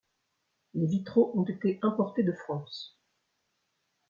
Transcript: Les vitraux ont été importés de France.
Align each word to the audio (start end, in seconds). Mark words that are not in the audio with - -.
Les 0.73 0.87
vitraux 0.87 1.31
ont 1.35 1.43
été 1.45 1.77
importés 1.83 2.23
de 2.23 2.31
France. 2.33 2.97